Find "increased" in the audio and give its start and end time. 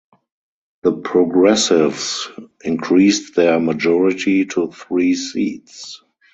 2.63-3.35